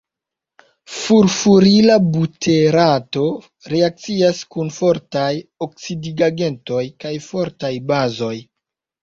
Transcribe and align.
Furfurila 0.93 1.97
buterato 2.15 3.25
reakcias 3.75 4.41
kun 4.57 4.73
fortaj 4.79 5.27
oksidigagentoj 5.67 6.83
kaj 7.07 7.15
fortaj 7.29 7.73
bazoj. 7.95 8.35